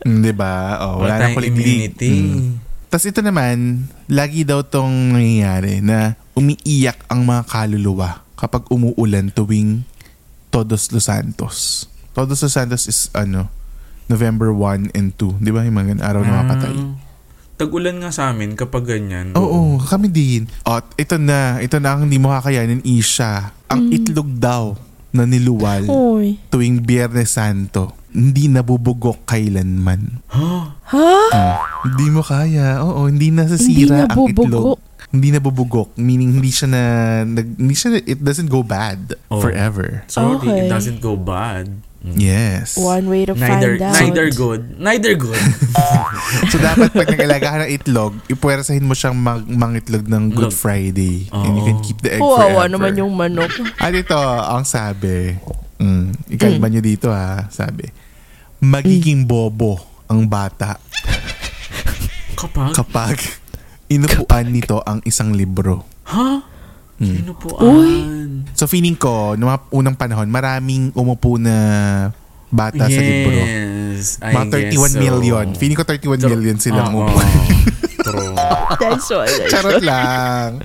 [0.07, 0.53] Mm, di ba?
[0.87, 1.99] Oh, wala, na tayong kuliglig.
[1.99, 2.55] Mm.
[2.87, 3.57] Tapos ito naman,
[4.07, 9.83] lagi daw tong nangyayari na umiiyak ang mga kaluluwa kapag umuulan tuwing
[10.47, 11.91] Todos Los Santos.
[12.15, 13.51] Todos Los Santos is ano,
[14.05, 15.37] November 1 and 2.
[15.37, 16.73] Di ba yung mga araw na mapatay?
[16.73, 16.93] Ah,
[17.55, 19.37] Tag-ulan nga sa amin kapag ganyan.
[19.37, 20.49] Oo, kami din.
[20.63, 23.53] At ito na, ito na ang hindi mo kakayanin, Isha.
[23.67, 24.73] Ang itlog daw
[25.11, 26.41] na niluwal Uy.
[26.49, 30.25] tuwing Biyernes Santo, hindi nabubugok kailanman.
[30.27, 30.49] Ha?
[30.89, 31.07] Ha?
[31.85, 32.81] Hindi mo kaya.
[32.81, 34.79] Oo, hindi nasasira Hindi ang itlog.
[35.11, 35.99] Hindi nabubugok.
[35.99, 36.81] Meaning, hindi siya na,
[37.21, 39.37] nag, hindi siya, it doesn't go bad Oh.
[39.37, 40.01] forever.
[40.07, 40.57] So, di- Okay.
[40.65, 41.67] it doesn't go bad.
[42.01, 42.17] Mm.
[42.17, 42.75] Yes.
[42.75, 43.93] One way to Neither, find out.
[43.95, 44.61] neither good.
[44.75, 45.37] Neither good.
[46.47, 50.55] So, dapat pag nag-alaga ka ng itlog, ipuwersahin mo siyang mag- mangitlog ng Good Log.
[50.55, 51.27] Friday.
[51.29, 52.71] And you can keep the egg Kawawa forever.
[52.71, 53.51] naman yung manok.
[53.75, 55.35] At ito, ang sabi,
[55.77, 57.83] mm, ikalma nyo dito ha, sabi,
[58.57, 59.75] magiging bobo
[60.07, 60.79] ang bata
[62.33, 62.71] Kapag?
[62.73, 63.15] kapag
[63.87, 65.83] inupuan nito ang isang libro.
[66.07, 66.41] ha?
[67.01, 67.15] Hmm.
[67.17, 68.45] Sino po an?
[68.53, 71.55] So feeling ko, noong mga unang panahon, maraming umupo na
[72.47, 73.33] bata sa libro.
[73.33, 74.21] Yes.
[74.21, 74.99] I Mga 31 guess so.
[74.99, 75.45] million.
[75.55, 77.09] Feeling ko 31 million silang Oo.
[77.09, 77.17] umupo.
[78.01, 78.33] True.
[78.81, 79.25] That's all.
[79.47, 80.61] charot lang.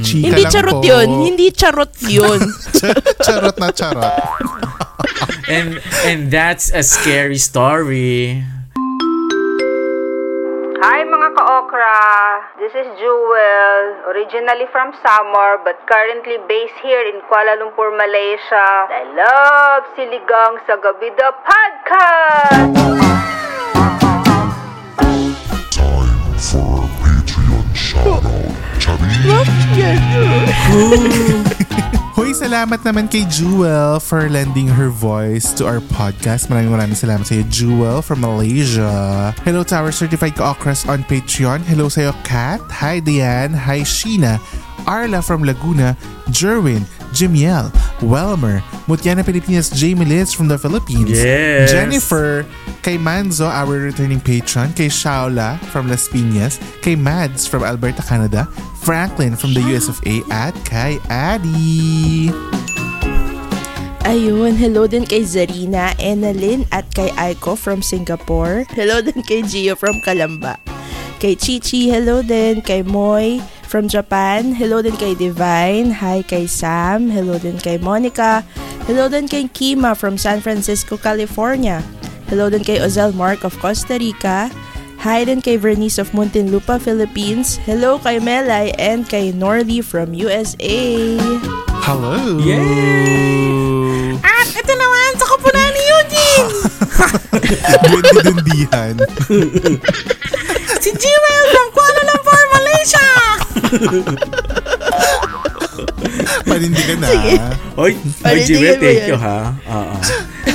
[0.00, 0.84] Chika Hindi lang charot po.
[0.84, 1.08] yun.
[1.22, 2.40] Hindi charot yun.
[2.76, 4.12] Ch- charot na charot.
[5.46, 8.40] and and that's a scary story.
[10.80, 11.96] Hi mga ka-okra!
[12.60, 18.84] This is Jewel, originally from Samar but currently based here in Kuala Lumpur, Malaysia.
[18.84, 23.00] I love Siligang sa Gabi the podcast!
[32.18, 36.50] Hoy, salamat naman kay Jewel for lending her voice to our podcast.
[36.50, 39.30] Maraming maraming salamat sa iyo, Jewel from Malaysia.
[39.46, 41.62] Hello to our certified ka-okras on Patreon.
[41.64, 42.58] Hello sa iyo, Kat.
[42.82, 43.54] Hi, Diane.
[43.54, 44.42] Hi, Sheena.
[44.90, 45.94] Arla from Laguna.
[46.34, 46.82] Jerwin.
[47.12, 47.70] Jimiel.
[48.00, 48.60] Welmer.
[48.86, 49.70] Mutiana Pilipinas.
[49.72, 51.10] Jamie Liz from the Philippines.
[51.10, 51.70] Yes.
[51.70, 52.46] Jennifer.
[52.82, 54.72] Kay Manzo, our returning patron.
[54.72, 56.56] Kay Shaola from Las Piñas.
[56.82, 58.48] Kay Mads from Alberta, Canada.
[58.80, 60.24] Franklin from the US of A.
[60.32, 62.32] At kay Addy.
[64.08, 68.64] Ayun, hello din kay Zarina, Enalyn at kay Aiko from Singapore.
[68.72, 70.56] Hello din kay Gio from Kalamba.
[71.20, 72.64] Kay Chichi, hello din.
[72.64, 74.50] Kay Moy from Japan.
[74.50, 75.94] Hello din kay Divine.
[75.94, 77.06] Hi kay Sam.
[77.06, 78.42] Hello din kay Monica.
[78.90, 81.78] Hello din kay Kima from San Francisco, California.
[82.26, 84.50] Hello din kay Ozel Mark of Costa Rica.
[85.06, 87.62] Hi din kay Vernice of Muntinlupa, Philippines.
[87.62, 91.16] Hello kay Melay and kay Nordy from USA.
[91.80, 92.42] Hello!
[92.42, 94.18] Yay!
[94.20, 96.48] At ito naman sa kupunan ni Eugene!
[97.88, 98.94] Dundi-dundihan.
[106.44, 107.08] Panindigan na.
[107.10, 107.38] Oy,
[107.78, 109.54] Ay, Oy, hindi Jewel, thank you ha.
[109.70, 109.94] Oo.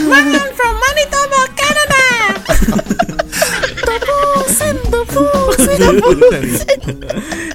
[0.06, 2.04] Marlon from Manitoba, Canada!
[3.88, 6.45] tapusin, tapusin, tapusin.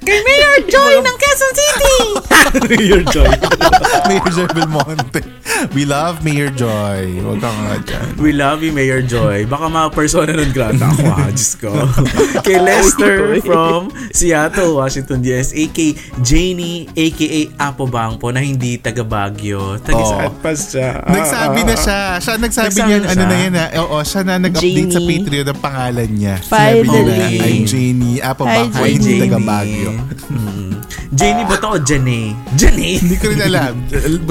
[0.00, 1.96] Kay Mayor Joy ng Quezon City!
[2.90, 3.30] Your joy.
[4.10, 5.22] Mayor Joy Belmonte.
[5.70, 7.20] We love Mayor Joy.
[7.22, 8.06] Huwag ka nga dyan.
[8.18, 9.46] We love you, Mayor Joy.
[9.46, 11.30] Baka mga persona nun grata ako ha.
[11.30, 11.70] Diyos ko.
[12.46, 15.62] kay Lester from Seattle, Washington, USA.
[15.70, 17.28] Kay Janie, aka
[17.60, 19.78] Apo Bangpo, na hindi taga Baguio.
[19.78, 20.08] Taga Oh.
[20.08, 20.90] saan pa siya?
[21.06, 22.00] Nagsabi na siya.
[22.18, 23.66] Siya nagsabi Nagsabi niya, na ano na yan ha.
[23.84, 25.18] Oo, siya na nag-update sa Janie.
[25.20, 26.34] Patreon ng pangalan niya.
[26.40, 27.38] Sinabi niya na, Finally.
[27.38, 27.89] I'm Janie.
[27.94, 28.42] Ba ako?
[28.46, 29.22] Hi, Hindi Janie.
[29.26, 29.92] taga Baguio.
[30.31, 30.70] Mm.
[31.11, 32.35] Janie ba to o Janae?
[32.55, 32.92] Janae?
[33.03, 33.74] Hindi ko rin alam.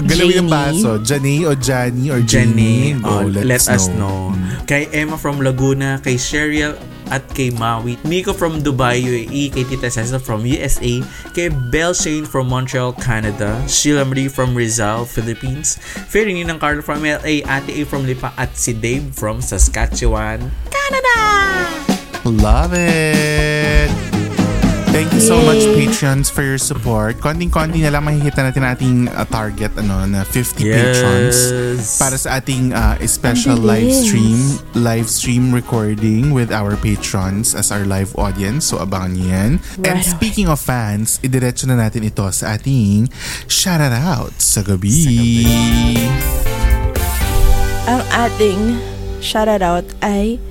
[0.07, 0.51] Galawin Janie.
[0.51, 0.91] baso.
[1.03, 2.95] Janie o Janie or Jenny.
[2.95, 3.03] Janie.
[3.03, 4.31] Oh, let us know.
[4.63, 6.77] Kay Emma from Laguna, kay Sheriel
[7.09, 7.97] at kay Maui.
[8.05, 11.01] Miko from Dubai, UAE, kay Tita Cesa from USA,
[11.33, 17.01] kay Belle Shane from Montreal, Canada, Sheila Marie from Rizal, Philippines, Ferrini ng Carlo from
[17.01, 21.88] LA, Ate A from Lipa, at si Dave from Saskatchewan, Canada!
[22.25, 23.89] Love it!
[24.89, 25.45] Thank you so Yay.
[25.45, 27.21] much Patreons for your support.
[27.21, 31.37] Konting-konti na lang mahihita natin ating uh, target ano na 50 patrons
[32.01, 37.85] para sa ating uh, special live stream live stream recording with our patrons as our
[37.85, 38.73] live audience.
[38.73, 39.51] So abangan niyo yan.
[39.85, 43.13] And Right speaking of fans, idiretso na natin ito sa ating
[43.45, 45.45] shout out sa gabi.
[47.85, 48.61] Ang ating
[49.21, 50.41] shoutout ay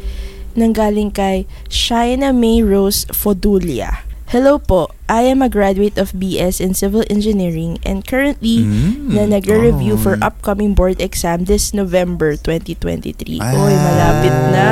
[0.58, 4.02] nanggaling kay Shaina May Rose Fodulia.
[4.28, 9.24] Hello po, I am a graduate of BS in Civil Engineering and currently Mm, na
[9.24, 10.02] nagre-review oh.
[10.04, 13.40] for upcoming board exam this November 2023.
[13.40, 13.56] Ah.
[13.56, 14.68] Oy, malapit na.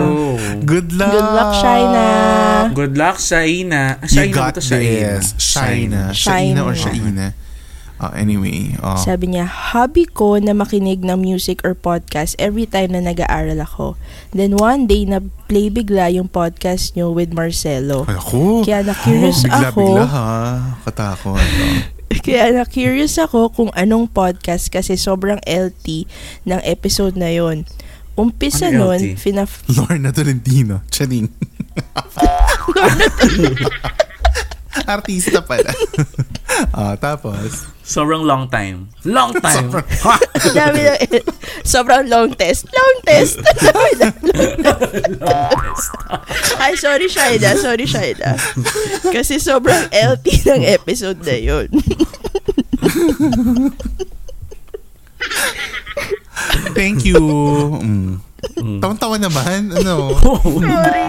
[0.00, 0.40] Oh.
[0.64, 1.12] Good luck!
[1.12, 2.06] Good luck, Shaina.
[2.72, 4.00] Good luck, Shaina.
[4.00, 4.60] Ah, You Shaina ba got to?
[4.64, 5.20] Shaina.
[5.20, 5.26] this.
[5.36, 6.02] Shaina.
[6.16, 7.26] Shaina or Shaina.
[7.96, 12.92] Uh, anyway, uh, Sabi niya, hobby ko na makinig ng music or podcast every time
[12.92, 13.96] na nag-aaral ako.
[14.36, 18.04] Then one day, na-play bigla yung podcast nyo with Marcelo.
[18.04, 18.68] Ako.
[18.68, 19.80] Kaya na-curious bigla, ako.
[19.80, 20.28] Bigla ha.
[20.84, 21.40] Katakot.
[22.26, 26.04] Kaya na-curious ako kung anong podcast kasi sobrang LT
[26.44, 27.64] ng episode na yon.
[28.16, 29.16] Umpisa Ano nun, LT?
[29.16, 29.64] finaf...
[29.72, 30.84] Lorna Tolentino.
[30.92, 31.32] Charing.
[34.94, 35.72] Artista pala.
[36.76, 37.66] ah, tapos.
[37.86, 38.90] Sobrang long time.
[39.06, 39.70] Long time.
[40.58, 40.94] Dami na,
[41.62, 42.66] sobrang long test.
[42.66, 43.38] Long test!
[43.38, 45.86] Dami na, long test.
[46.58, 47.54] Ay, sorry Shaida.
[47.54, 48.34] Sorry Shaida.
[49.14, 51.70] Kasi sobrang LT ng episode na yun.
[56.74, 57.22] Thank you.
[57.80, 58.80] Mm.
[58.82, 59.72] Tawan-tawa naman.
[59.72, 60.12] Ano?
[60.18, 61.06] Sorry.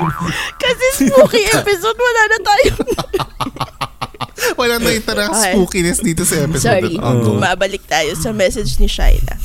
[0.57, 2.71] Kasi spooky episode, wala na tayo.
[4.57, 5.53] Walang naitarang Okay.
[5.53, 6.81] spookiness dito sa episode.
[6.81, 6.95] Sorry.
[6.97, 7.31] Oh, go.
[7.37, 9.37] Mabalik tayo sa message ni Shaila.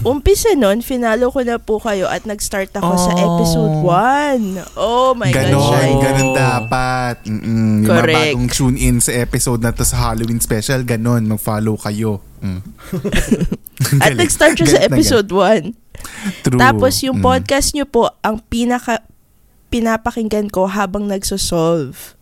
[0.00, 3.22] Umpisa nun, finalo ko na po kayo at nag-start ako sa Oh.
[3.28, 4.42] episode 1.
[4.76, 5.98] Oh my Ganon, God, Shaila.
[6.00, 7.16] ganon dapat.
[7.24, 7.42] Mm-mm.
[7.82, 8.18] Yung mga Correct.
[8.30, 12.22] bagong tune in sa episode na to sa Halloween special, ganon, mag-follow kayo.
[12.38, 12.62] Mm.
[14.04, 15.74] At nag-start siya sa episode 1.
[15.74, 15.74] galit.
[16.44, 16.58] True.
[16.58, 17.24] Tapos yung Mm.
[17.24, 19.02] podcast nyo po, ang pinaka
[19.68, 22.14] pinapakinggan ko habang nagsosolve.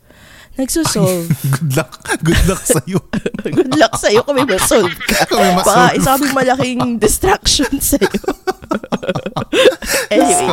[0.57, 1.29] Nagsosolve.
[1.29, 1.93] Good luck.
[2.21, 2.99] Good luck sa'yo.
[3.45, 5.25] Good luck sa'yo kung may masolve ka.
[5.31, 5.95] Kung may Baka masolve.
[5.95, 8.09] isa kaming malaking distraction sa'yo.
[10.09, 10.49] anyway,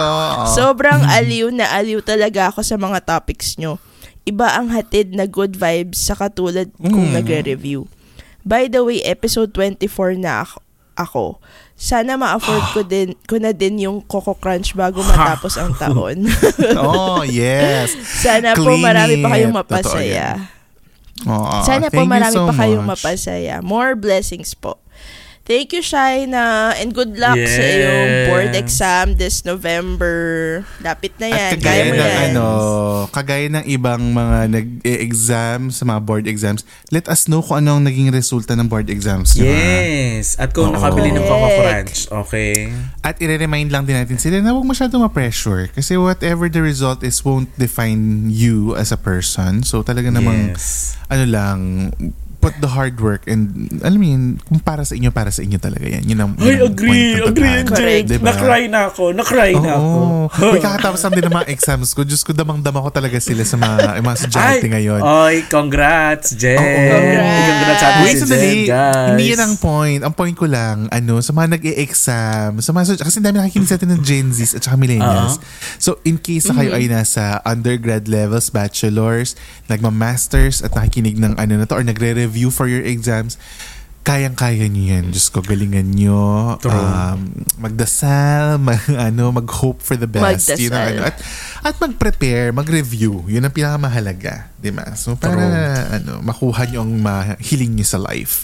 [0.50, 3.80] So, sobrang aliw na aliw talaga ako sa mga topics nyo.
[4.24, 7.16] Iba ang hatid na good vibes sa katulad kung Mm.
[7.18, 7.88] nagre-review.
[8.44, 10.60] By the way, episode 24 na ako.
[10.94, 11.42] Ako.
[11.74, 16.30] Sana ma-afford ko din ko na din yung Coco Crunch bago matapos ang taon.
[16.80, 17.96] oh, yes.
[18.22, 19.24] Sana po Clean marami it.
[19.26, 20.28] pa kayong mapasaya.
[21.24, 23.00] Oo, Sana po marami so pa kayong much.
[23.02, 23.56] mapasaya.
[23.64, 24.83] More blessings po.
[25.44, 26.72] Thank you, Shaina.
[26.80, 27.76] And good luck sa Yes.
[27.76, 30.16] iyong board exam this November.
[30.80, 31.52] Lapit na yan.
[31.52, 32.24] At kagaya Kaya ng yan.
[32.32, 32.46] ano,
[33.12, 36.64] kagaya ng ibang mga nag-exam sa mga board exams,
[36.96, 39.36] let us know kung ano ang naging resulta ng board exams.
[39.36, 39.44] ha?
[39.44, 40.40] Yes.
[40.40, 40.80] At kung Oo.
[40.80, 41.52] nakabili ng Coco.
[41.60, 42.72] Crunch, okay?
[43.04, 45.76] At i-remind lang din natin sila na huwag masyado ma-pressure.
[45.76, 49.60] Kasi whatever the result is won't define you as a person.
[49.60, 50.96] So talaga namang, Yes.
[51.12, 51.58] ano lang,
[52.44, 55.56] put the hard work and alam mo yun, kung para sa inyo, para sa inyo
[55.56, 56.04] talaga yan.
[56.04, 57.16] Yun ang, Ay, yun ang agree.
[57.24, 57.64] Agree.
[57.72, 58.08] Jake.
[58.12, 58.36] Diba?
[58.36, 59.16] Na-cry na ako.
[59.16, 59.88] Na-cry na ako.
[59.88, 60.52] Oo.
[60.52, 62.04] Uy, kakatapos din ng mga exams ko.
[62.04, 65.00] Diyos ko, damang-dama ko talaga sila sa mga, mga estudyante ngayon.
[65.00, 66.60] Ay, congrats, Jen.
[66.60, 67.48] Congrats.
[67.48, 69.08] Congrats sa atin Wait, si guys.
[69.16, 70.02] Hindi yan ang point.
[70.04, 73.90] Ang point ko lang, ano, sa mga nag-e-exam, sa mga, kasi dami nakikinig sa atin
[73.96, 75.40] ng Gen Zs at saka millennials.
[75.80, 79.40] So, in case na kayo ay nasa undergrad levels, bachelors,
[79.72, 83.38] nagma-masters at nakikinig ng ano na to, or nagre-review for your exams,
[84.04, 85.06] kayang-kaya nyo yan.
[85.16, 86.60] Diyos ko, galingan nyo.
[86.60, 86.76] True.
[86.76, 90.52] Um, magdasal, mag, ano, mag-hope for the best.
[90.52, 90.60] Magdasal.
[90.60, 91.02] Yun ang ano.
[91.08, 91.16] At,
[91.64, 93.24] at mag-prepare, mag-review.
[93.32, 94.52] Yun ang pinakamahalaga.
[94.60, 94.92] Di ba?
[95.00, 95.42] So, para
[96.00, 98.44] ano, makuha nyo ang mahiling nyo sa life.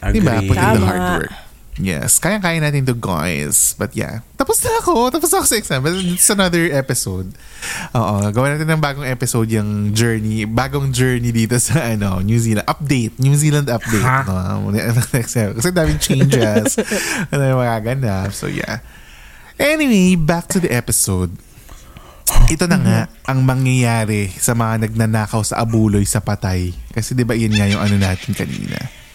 [0.00, 0.40] Di ba?
[0.40, 0.48] Agree.
[0.48, 1.32] Put in the hard work.
[1.76, 2.16] Yes.
[2.16, 3.76] Kaya-kaya natin to guys.
[3.76, 4.24] But yeah.
[4.40, 5.12] Tapos na ako.
[5.12, 5.80] Tapos na ako sa exam.
[5.84, 7.36] But it's another episode.
[7.92, 8.14] Oo.
[8.32, 10.48] Gawin natin ng bagong episode yung journey.
[10.48, 12.64] Bagong journey dito sa ano, New Zealand.
[12.64, 13.20] Update.
[13.20, 14.04] New Zealand update.
[14.04, 14.24] Ha?
[14.24, 14.72] No?
[14.72, 15.60] Next episode.
[15.60, 16.80] Kasi daming changes.
[17.32, 18.32] ano yung mga ganap.
[18.32, 18.80] So yeah.
[19.60, 21.32] Anyway, back to the episode.
[22.50, 22.98] Ito na nga
[23.30, 26.74] ang mangyayari sa mga nagnanakaw sa abuloy sa patay.
[26.90, 29.05] Kasi 'di ba 'yun nga yung ano natin kanina.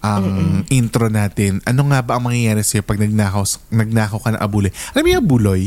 [0.00, 1.60] Ang intro natin.
[1.68, 4.72] Ano nga ba ang mangyayari sa'yo pag nagnakaw, nagnakaw ka ng abuloy?
[4.96, 5.62] Alam mo yung abuloy?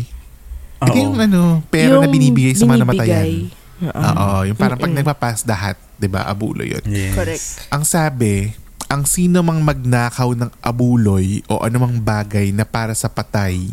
[0.84, 1.00] Ito Oo.
[1.00, 3.24] yung ano, pera na binibigay sa mga namatayan.
[3.24, 3.62] binibigay.
[3.84, 4.00] Oo.
[4.00, 6.24] Oo, yung parang pag nagpapas dahat, 'di ba?
[6.24, 6.84] Abuloy 'yun.
[6.88, 7.16] Yes.
[7.16, 7.46] Correct.
[7.68, 8.56] Ang sabi,
[8.88, 13.68] ang sino mang magnakaw ng abuloy o anumang bagay na para sa patay,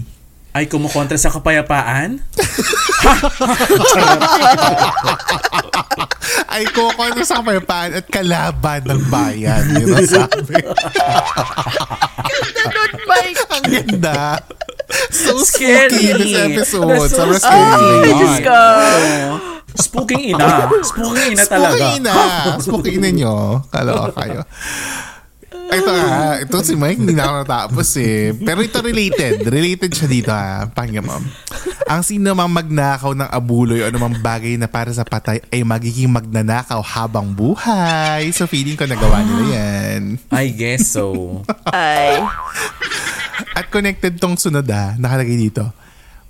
[0.51, 2.18] Ay, kumukontra sa kapayapaan?
[6.51, 9.62] ay kukontra sa kapayapaan at kalaban ng bayan.
[9.79, 10.57] Yun ang sabi.
[13.61, 14.40] ang ganda.
[15.11, 16.14] So Scary.
[16.19, 16.88] this episode.
[16.90, 17.62] That's so Sobrang scary.
[17.62, 18.59] Oh my Diyos ko.
[19.71, 20.66] Spooking ina.
[20.83, 21.79] Spooking ina talaga.
[21.79, 22.14] Spooky na.
[22.59, 23.35] Spooky na nyo.
[23.71, 24.43] Kaloka kayo.
[25.71, 28.35] Ito nga, ito si Mike hindi na ako natapos eh.
[28.35, 29.47] Pero ito related.
[29.47, 30.67] Related siya dito ha.
[30.67, 31.17] Pakinggan mo.
[31.87, 36.11] Ang sino mang magnakaw ng abuloy o anumang bagay na para sa patay ay magiging
[36.11, 38.31] magnanakaw habang buhay.
[38.35, 40.03] So feeling ko nagawa nila yan.
[40.35, 41.43] I guess so.
[41.71, 42.19] Ay.
[43.55, 45.71] At connected tong sunod ah, nakalagay dito.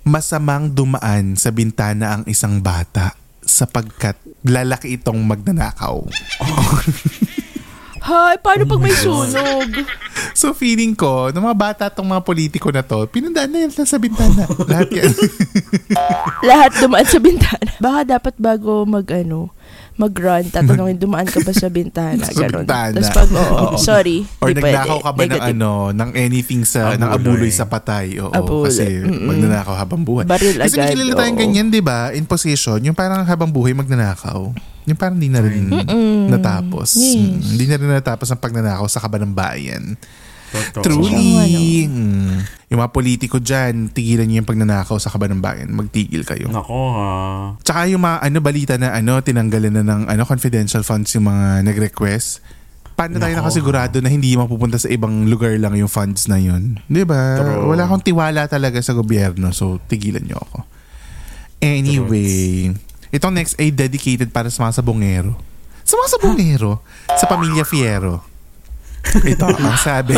[0.05, 6.01] Masamang dumaan sa bintana ang isang bata sapagkat lalaki itong magnanakaw.
[8.11, 9.71] Hay, paano pag may sunog?
[10.35, 14.03] So feeling ko, ng mga bata tong mga politiko na to, pinandaan na yan sa
[14.03, 14.51] bintana.
[14.67, 15.15] Lahat yan.
[16.51, 17.71] Lahat dumaan sa bintana.
[17.79, 19.55] Baka dapat bago mag ano,
[20.01, 22.19] mag-run, tatanungin dumaan ka ba sa bintana?
[22.23, 22.65] Sa Ganon.
[22.65, 22.97] bintana.
[22.97, 23.77] Tapos pag, oo, Oo.
[23.93, 24.25] sorry.
[24.39, 25.05] Or di nagnakaw pwede.
[25.05, 25.53] ka ba ng Negative.
[25.53, 27.15] ano, ng anything sa, ng Abuloy.
[27.37, 28.17] abuloy sa patay.
[28.17, 28.67] Oo, Abuloy.
[28.67, 29.27] kasi Mm-mm.
[29.27, 30.25] magnanakaw habang buhay.
[30.25, 31.43] Baril kasi agad, kilala tayong oo.
[31.45, 32.11] ganyan, di ba?
[32.11, 34.49] In possession, yung parang habang buhay magnanakaw.
[34.83, 35.69] Yung parang di na rin
[36.27, 36.97] natapos.
[36.97, 37.15] Yes.
[37.15, 39.95] Mm, Hindi na rin natapos ang pagnanakaw sa kabanang bayan.
[40.51, 40.83] Totoo.
[40.83, 41.87] Truly.
[41.87, 42.43] Mm.
[42.71, 45.71] Yung mga politiko dyan, tigilan niyo yung pagnanakaw sa kabanang bayan.
[45.75, 46.51] Magtigil kayo.
[46.51, 47.11] Nako ha.
[47.63, 51.67] Tsaka yung mga ano balita na ano tinanggalan na ng ano confidential funds yung mga
[51.67, 52.43] nag-request.
[52.95, 53.49] Paano tayo Nako.
[53.49, 56.79] nakasigurado na hindi mapupunta sa ibang lugar lang yung funds na yun?
[56.87, 57.43] 'Di ba?
[57.67, 60.63] Wala akong tiwala talaga sa gobyerno so tigilan niyo ako.
[61.61, 62.73] Anyway,
[63.13, 65.35] itong next ay dedicated para sa mga sabongero.
[65.85, 66.73] Sa mga sabongero,
[67.19, 68.30] sa pamilya Fiero.
[69.03, 70.15] Ito, ang sabi.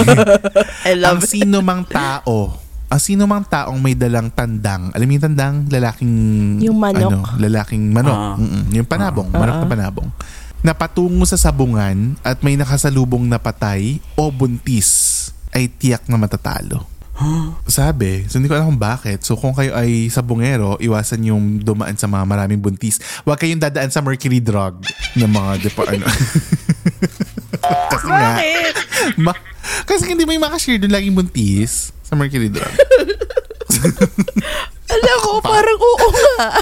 [0.84, 1.30] I ang love it.
[1.30, 6.12] sino mang tao, ang sino mang taong may dalang tandang, alam mo yung tandang, lalaking,
[6.60, 7.08] Yung manok.
[7.08, 8.36] ano, lalaking manok, Ah.
[8.36, 10.08] Mm-mm, yung panabong, manok na panabong,
[10.60, 15.18] na patungo sa sabungan at may nakasalubong na patay o buntis,
[15.50, 16.84] ay tiyak na matatalo.
[17.64, 19.22] Sabi, so hindi ko alam kung bakit.
[19.22, 22.98] So kung kayo ay sabungero, iwasan yung dumaan sa mga maraming buntis.
[23.22, 24.82] Huwag kayong dadaan sa mercury drug
[25.14, 26.02] ng mga depa, ano.
[27.90, 28.74] Kasi nga, Bakit?
[29.24, 29.44] Ma-
[29.86, 32.66] kasi hindi mo yung makashare doon laging buntis sa Mercury Drug.
[34.92, 36.52] Alam ko, parang oo nga.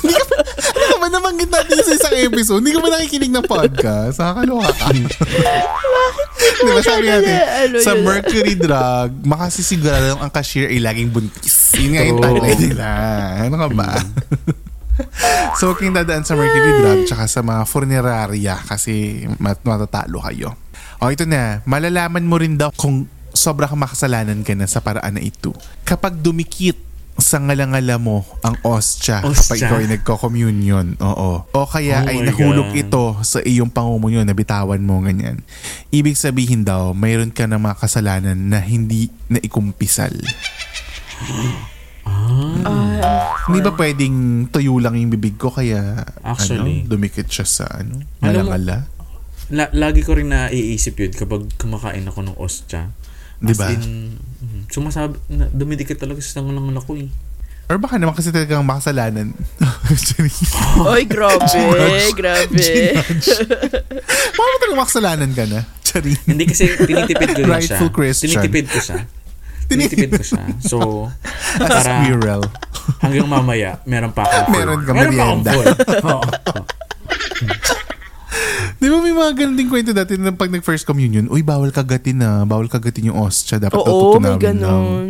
[0.80, 2.64] ano ba nabanggit natin sa isang episode?
[2.64, 4.16] Hindi ka ba nakikinig ng podcast?
[4.16, 4.86] Nakakaloka ka.
[6.40, 7.92] Di ba sabi natin, Ano sa?
[8.00, 11.76] Mercury Drug, makasisigurado ang cashier ay laging buntis.
[11.76, 12.86] Yun nga yung tagline nila.
[13.44, 13.88] Ano ka ba?
[15.58, 20.54] so, huwag kayong dadaan sa Mercury Drug tsaka sa mga funeraria kasi mat- matatalo kayo.
[21.00, 21.64] O, ito na.
[21.64, 25.54] Malalaman mo rin daw kung sobra kang makasalanan ka na sa paraan na ito.
[25.86, 26.76] Kapag dumikit
[27.20, 29.36] sa ngalangala mo ang ostya, Ostya?
[29.44, 31.44] kapag ikaw ay nagko-communion, oo.
[31.44, 32.80] O kaya Oh ay nahulog God.
[32.80, 35.44] ito sa iyong pangumunyon, nabitawan mo, ganyan.
[35.92, 40.12] Ibig sabihin daw, mayroon ka ng mga kasalanan na hindi na ikumpisal.
[42.62, 44.16] Ah, Hindi ba pwedeng
[44.48, 46.84] tuyo lang yung bibig ko kaya Actually.
[46.84, 48.54] ano, dumikit siya sa ano, Alam mo-?
[49.50, 52.94] La- lagi ko rin naiisip yun kapag kumakain ako ng ostya.
[53.42, 53.74] Di As ba?
[53.74, 57.10] in, mm, sumasabi, na, dumidikit talaga sa tangulang ko eh.
[57.66, 59.30] Or baka naman kasi talagang makasalanan.
[60.90, 62.14] Oy, grabe, Ginudge.
[62.14, 62.66] grabe.
[64.34, 65.60] Baka mo talagang makasalanan ka na.
[65.86, 66.14] Sorry.
[66.26, 67.78] Hindi kasi tinitipid ko rin siya.
[67.78, 68.30] Rightful Christian.
[68.30, 68.98] Tinitipid ko siya.
[69.70, 70.42] Tinitipid ko siya.
[70.60, 70.78] So,
[71.62, 72.42] para squirrel.
[72.98, 74.54] hanggang mamaya, meron pa akong full.
[74.58, 75.50] Meron ka meron pa akong merienda.
[75.54, 75.68] full.
[76.10, 76.22] Oo.
[78.80, 82.18] Di ba may mga ganun din kwento dati na pag nag-first communion, uy, bawal kagatin
[82.18, 82.42] na.
[82.42, 83.60] Bawal kagatin yung ostya.
[83.60, 84.40] Dapat Oo, may tutunawin lang.
[84.40, 85.06] ganun.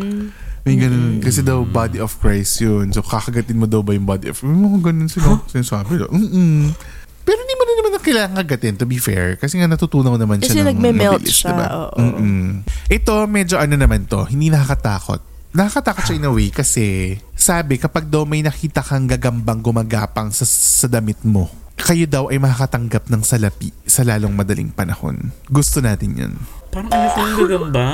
[0.61, 1.23] May ganun.
[1.23, 2.91] Kasi daw body of Christ yun.
[2.91, 5.39] So kakagatin mo daw ba yung body of May mga ganun sila.
[5.47, 6.11] Sinasabi daw.
[6.11, 6.75] Mm-mm.
[7.23, 7.65] Pero hindi mo
[8.01, 9.37] naman na kailangan kagatin to be fair.
[9.37, 11.69] Kasi nga natutunaw naman Kasi siya ng nagme-melt mabilis, siya, diba?
[11.69, 11.99] oo.
[12.01, 12.45] Mm-mm.
[12.89, 14.25] Ito, medyo ano naman to.
[14.25, 15.21] Hindi nakakatakot.
[15.51, 20.47] Nakakatakot siya in a way kasi sabi kapag daw may nakita kang gagambang gumagapang sa,
[20.47, 25.33] sa damit mo, kayo daw ay makakatanggap ng salapi sa lalong madaling panahon.
[25.51, 26.33] Gusto natin yun.
[26.71, 27.87] Parang ano kung gagamba.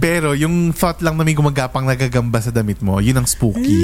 [0.00, 3.82] Pero yung thought lang na may gumagapang nagagamba sa damit mo, yun ang spooky.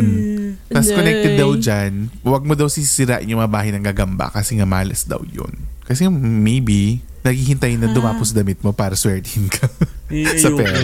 [0.00, 0.29] Mm.
[0.70, 0.96] Tapos Nay.
[0.96, 5.02] connected daw dyan, huwag mo daw sisirain yung mga bahay ng gagamba kasi nga malas
[5.02, 5.50] daw yun.
[5.82, 9.66] Kasi maybe, naghihintay na dumapo sa damit mo para swertihin ka
[10.42, 10.78] sa pera.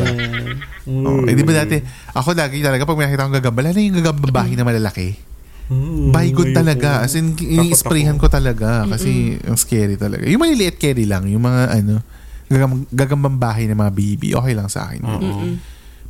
[0.87, 1.05] Mm.
[1.07, 1.79] Oh, eh, di ba dati,
[2.13, 5.15] ako lagi talaga pag may nakita akong gagamba, lalo yung gagamba bahay na malalaki.
[5.67, 6.59] Mm, Baygon ayoko.
[6.63, 6.89] talaga.
[7.03, 10.27] As in, i-sprayhan ko talaga kasi ang scary talaga.
[10.27, 12.03] Yung maliliit carry lang, yung mga ano,
[12.47, 15.03] gagam- gagambang bahay ng mga baby, okay lang sa akin.
[15.03, 15.59] Oo.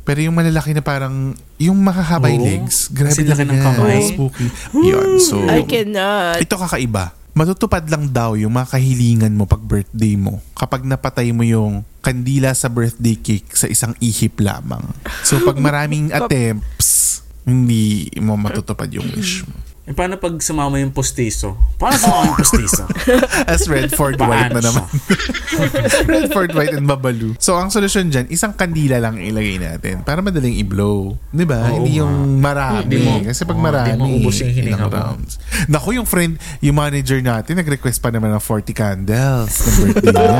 [0.07, 2.47] Pero yung malalaki na parang, yung makahabay Oo.
[2.47, 4.01] legs, grabe Kasi laki ng kamay.
[4.15, 4.47] Spooky.
[4.71, 6.39] Yun, so, I cannot.
[6.39, 7.11] ito kakaiba.
[7.35, 12.49] Matutupad lang daw yung mga kahilingan mo pag birthday mo kapag napatay mo yung kandila
[12.55, 14.81] sa birthday cake sa isang ihip lamang.
[15.21, 19.66] So pag maraming attempts, hindi mo matutupad yung wish mo.
[19.87, 21.55] Eh, paano pag sumama yung postizo?
[21.79, 22.83] Paano sumama yung postizo?
[23.47, 24.83] As Redford White na naman.
[26.11, 27.39] Redford White and Babalu.
[27.39, 31.15] So, ang solusyon dyan, isang kandila lang ilagay natin para madaling i-blow.
[31.31, 31.71] Di ba?
[31.71, 32.83] Oo Hindi yung marami.
[32.83, 34.91] Hindi mo- Kasi pag oo, marami, hindi maubos yung hininga ilang mo.
[34.91, 35.31] rounds.
[35.65, 40.39] Naku, yung friend, yung manager natin, nag-request pa naman ng 40 candles ng birthday niya.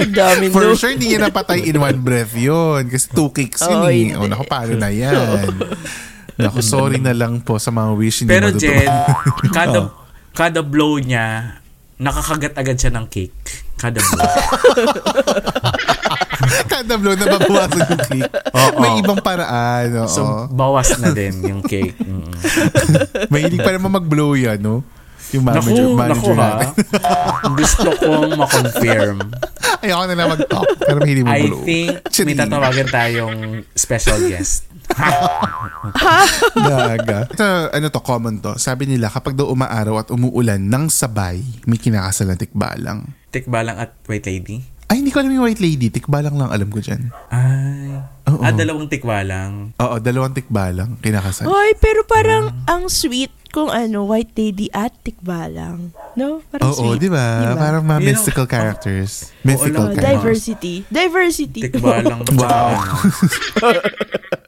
[0.18, 2.88] Dami For sure, hindi niya napatay in one breath yun.
[2.88, 3.92] Kasi two kicks yun Oh, eh.
[4.08, 4.16] hindi.
[4.16, 5.52] O, naku, paano na yan?
[6.38, 8.78] Naku, sorry na lang po sa mga wish hindi Pero matutupad.
[8.78, 8.94] Jen,
[9.58, 9.90] kada, Oh.
[10.30, 11.58] kada blow niya,
[11.98, 13.34] nakakagat agad siya ng cake.
[13.74, 14.22] Kada blow.
[16.68, 18.30] Kada blow na babawasan yung cake.
[18.54, 18.78] Oo.
[18.78, 19.86] May ibang paraan.
[19.98, 20.08] Oo.
[20.08, 21.98] So, bawas na din yung cake.
[21.98, 22.30] Mm.
[23.32, 24.86] Mahilig pa naman mag-blow yan, no?
[25.30, 26.48] Yung Naku, manager, naku manager ha.
[26.48, 26.68] natin.
[27.60, 29.16] Gusto kong ma-confirm.
[29.78, 30.68] Ayoko na lang mag-talk.
[30.78, 31.62] Pero mahilig I mag-blow.
[31.62, 32.40] think may Chirina.
[32.42, 33.36] tatawagan tayong
[33.72, 34.64] special guest.
[36.58, 37.18] Daga.
[37.28, 38.56] Ito, ano to, common to.
[38.56, 43.04] Sabi nila, kapag daw umaaraw at umuulan ng sabay, may kinakasal na tikbalang.
[43.28, 44.64] Tikbalang at White Lady?
[44.88, 45.92] Ay, hindi ko alam yung white lady.
[45.92, 47.12] Tikbalang lang alam ko dyan.
[47.28, 47.92] Ay.
[48.24, 48.40] Oo.
[48.40, 49.76] Ah, dalawang tikbalang.
[49.76, 51.44] Oo, dalawang tikbalang kinakasal.
[51.44, 55.90] Hoy, pero parang ang sweet kung ano, white lady at tikbalang.
[56.14, 56.40] No?
[56.46, 57.00] Parang Oo, sweet.
[57.00, 57.54] di ba?
[57.54, 59.32] Parang mga You know, mystical characters.
[59.40, 60.14] Mythical Oh, alam ko, characters.
[60.14, 60.74] diversity.
[60.86, 61.60] Diversity.
[61.64, 62.20] Tikbalang.
[62.34, 62.76] Wow.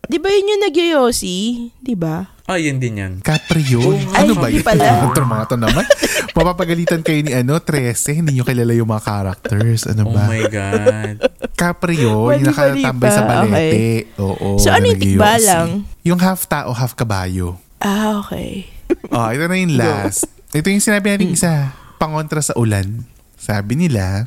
[0.04, 1.36] Di ba yun yung nagyoyosi?
[1.78, 2.26] Di ba?
[2.44, 3.12] Ah, yun din yan.
[3.22, 3.94] Capri yun.
[4.10, 4.66] Ay, ano ba hindi yun?
[4.66, 5.06] pala.
[5.06, 5.84] Ito mga to naman.
[6.32, 8.18] Mapapagalitan kayo ni ano, 13.
[8.18, 9.86] Hindi nyo kilala yung mga characters.
[9.86, 10.26] Ano Oh ba?
[10.26, 11.16] my God.
[11.54, 12.42] Capri yun.
[12.42, 13.46] Yung nakatambay sa pa.
[13.46, 14.10] balete.
[14.18, 14.58] Oo.
[14.58, 15.68] So, ano na yung tikbalang?
[16.02, 17.54] Yung half tao, half kabayo.
[17.78, 18.66] Ah, okay.
[19.14, 20.26] Oh, ito na yung last.
[20.50, 21.74] Ito yung sinabi natin isa.
[21.98, 23.06] Pangontra sa ulan.
[23.38, 24.26] Sabi nila,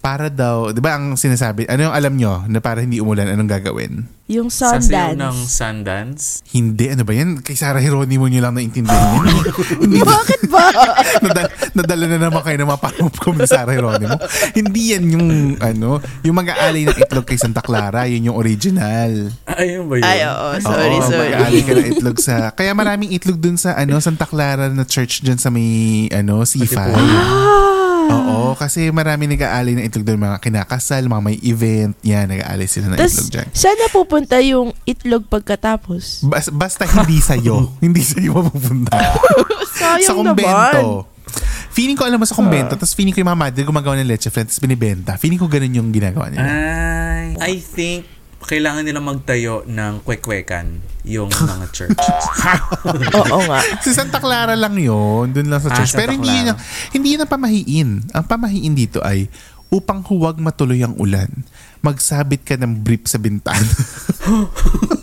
[0.00, 3.50] para daw, di ba ang sinasabi, ano yung alam nyo na para hindi umulan, anong
[3.50, 4.06] gagawin?
[4.26, 5.54] Yung Sasayaw ng Sundance.
[5.54, 6.24] Sundance.
[6.50, 7.46] Hindi, ano ba yan?
[7.46, 9.38] Kay Sarah Geronimo nyo lang naintindihan yan.
[9.86, 10.18] Hindi ba?
[10.18, 10.66] Bakit ba?
[11.24, 14.18] Nadala, nadala na naman kayo ng mga panupkom ni Sarah Geronimo.
[14.50, 15.28] Hindi yan yung,
[15.62, 19.30] ano, yung mag-aalay ng itlog kay Santa Clara, yun yung original.
[19.46, 20.10] Ayun ba yun?
[20.10, 20.48] Ay, oo.
[20.58, 21.30] Sorry, Oo, sorry.
[21.30, 25.22] mag-aalay ka ng itlog sa, kaya maraming itlog dun sa, ano, Santa Clara na church
[25.22, 26.74] dyan sa may, ano, C5.
[26.74, 27.75] Ah.
[28.08, 32.90] Oo, kasi marami nag-aalay ng itlog doon, mga kinakasal, mga may event, yan, nag-aalay sila
[32.90, 33.46] ng Tapos, itlog dyan.
[33.50, 36.22] saan napupunta yung itlog pagkatapos?
[36.22, 37.70] Bas- basta hindi sa'yo.
[37.84, 38.96] hindi sa'yo mapupunta.
[39.78, 40.32] Sayang sa naman.
[40.32, 41.06] kumbento.
[41.70, 44.32] Feeling ko alam mo sa kumbento, tapos feeling ko yung mga madre gumagawa ng leche
[44.32, 45.20] flan, tapos binibenta.
[45.20, 46.48] Feeling ko ganun yung ginagawa nila.
[46.48, 48.08] Ay, I think
[48.40, 52.22] kailangan nila magtayo ng kwekwekan yung mga churches.
[53.22, 53.62] Oo nga.
[53.78, 55.94] Si Santa Clara lang yun, dun lang sa Ah, church.
[55.94, 56.58] Santa Pero hindi ang-
[56.90, 57.90] hindi yun ang pamahiin.
[58.10, 59.30] Ang pamahiin dito ay,
[59.68, 61.30] upang huwag matuloy ang ulan,
[61.80, 63.62] magsabit ka ng brief sa bintana.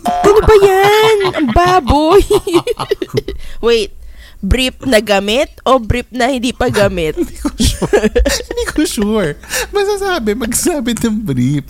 [0.04, 1.16] Ano ba yan?
[1.32, 2.20] Ang baboy.
[3.64, 3.92] Wait,
[4.40, 7.14] brief na gamit o brief na hindi pa gamit?
[7.14, 9.36] hindi ko sure.
[9.68, 11.64] Basta sabi, magsabit ng brief.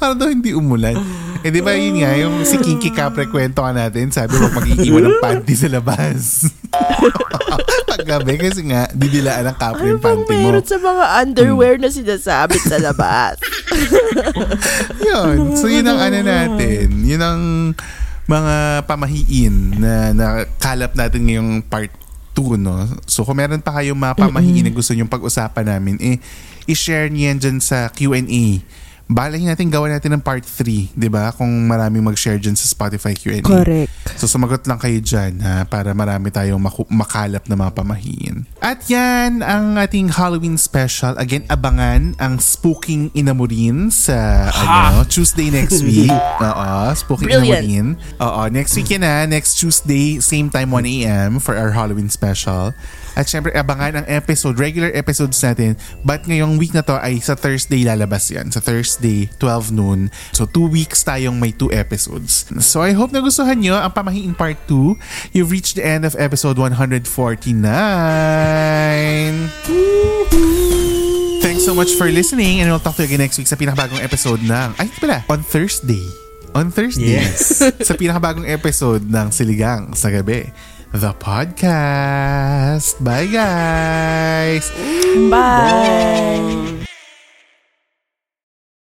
[0.00, 0.96] Para daw hindi umulan.
[1.42, 5.10] Eh di ba yun nga, yung si Kinky Capre kwento ka natin, sabi wag mag-iiwan
[5.10, 6.46] ng panty sa labas.
[7.90, 10.44] Paggabi kasi nga, didilaan ng Capre Ano yung bang panty mo.
[10.48, 13.42] meron sa mga underwear na sinasabit sa labas?
[15.08, 15.58] yun.
[15.58, 17.02] So, yun ang ano natin.
[17.02, 17.40] Yun ang
[18.30, 21.90] mga pamahiin na nakalap natin ngayong part
[22.38, 22.86] 2, no?
[23.04, 26.16] So, kung meron pa kayong mga pamahiin na gusto nyong pag-usapan namin, eh,
[26.70, 28.62] i-share niyan dyan sa Q&A.
[29.06, 31.30] Balahin natin gawa natin ng part 3, di ba?
[31.30, 33.42] Kung maraming mag-share dyan sa Spotify Q&A.
[33.42, 33.90] Correct.
[34.16, 38.46] So sumagot lang kayo dyan ha, para marami tayong maku- makalap na mga pamahiin.
[38.58, 41.12] At yan ang ating Halloween special.
[41.16, 46.08] Again, abangan ang Spooking Inamurin sa ano, Tuesday next week.
[46.38, 47.66] Oo, Spooking Brilliant.
[47.66, 47.86] Inamurin.
[48.18, 49.24] Oo, next week yan ha.
[49.24, 51.30] Next Tuesday, same time 1 a.m.
[51.36, 52.72] for our Halloween special.
[53.12, 55.76] At syempre, abangan ang episode, regular episodes natin.
[56.00, 58.48] But ngayong week na to ay sa Thursday lalabas yan.
[58.52, 60.08] Sa Thursday, 12 noon.
[60.32, 62.48] So, two weeks tayong may two episodes.
[62.64, 65.36] So, I hope nagustuhan nyo ang Pamahiin Part 2.
[65.36, 67.04] You've reached the end of episode 149.
[71.42, 74.00] Thanks so much for listening and we'll talk to you again next week sa pinakabagong
[74.00, 74.68] episode ng...
[74.80, 76.02] Ay, pala, on Thursday.
[76.52, 77.16] On Thursday.
[77.20, 77.60] Yes.
[77.88, 80.71] sa pinakabagong episode ng Siligang sa Gabi.
[80.92, 83.02] The podcast.
[83.02, 84.70] Bye, guys!
[85.30, 86.81] Bye.